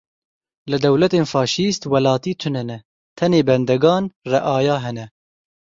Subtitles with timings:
[0.71, 2.77] Li dewletên faşîst welatî tune ne,
[3.17, 5.05] tenê bendegan, reaya hene.